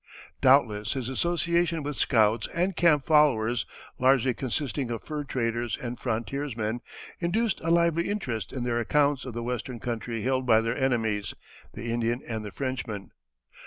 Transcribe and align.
Doubtless 0.41 0.93
his 0.93 1.09
association 1.09 1.83
with 1.83 1.95
scouts 1.95 2.47
and 2.55 2.75
camp 2.75 3.05
followers, 3.05 3.67
largely 3.99 4.33
consisting 4.33 4.89
of 4.89 5.03
fur 5.03 5.23
traders 5.23 5.77
and 5.79 5.99
frontiersmen, 5.99 6.79
induced 7.19 7.59
a 7.61 7.69
lively 7.69 8.09
interest 8.09 8.51
in 8.51 8.63
their 8.63 8.79
accounts 8.79 9.25
of 9.25 9.35
the 9.35 9.43
western 9.43 9.79
country 9.79 10.23
held 10.23 10.47
by 10.47 10.59
their 10.59 10.75
enemies, 10.75 11.35
the 11.75 11.91
Indian 11.93 12.23
and 12.27 12.43
the 12.43 12.49
Frenchman. 12.51 13.11